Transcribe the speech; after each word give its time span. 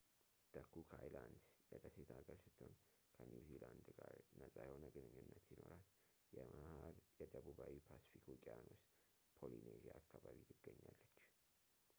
the 0.53 0.61
cook 0.73 0.89
islands 1.07 1.43
የደሴት 1.71 2.09
ሀገር 2.19 2.37
ስትሆን 2.45 2.73
ከኒውዚላንድ 3.15 3.87
ጋር 3.99 4.15
ነፃ 4.41 4.55
የሆነ 4.67 4.83
ግንኙነት 4.95 5.45
ሲኖራት 5.49 5.87
በመሀል 6.35 6.97
የደቡባዊ 7.21 7.75
ፓስፊክ 7.91 8.25
ውቅያኖስ 8.35 8.81
polynesia 9.39 9.95
አካባቢ 10.01 10.37
ትገኛለች 10.51 11.15